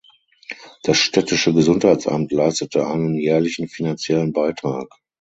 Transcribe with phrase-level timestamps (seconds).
[0.81, 4.87] Das städtische Gesundheitsamt leistete einen jährlichen finanziellen Beitrag.